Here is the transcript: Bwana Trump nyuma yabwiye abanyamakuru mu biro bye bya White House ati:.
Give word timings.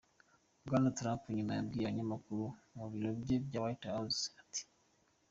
Bwana 0.65 0.89
Trump 0.97 1.21
nyuma 1.35 1.51
yabwiye 1.57 1.83
abanyamakuru 1.85 2.43
mu 2.75 2.85
biro 2.91 3.09
bye 3.21 3.35
bya 3.45 3.59
White 3.63 3.87
House 3.93 4.21
ati:. 4.41 4.61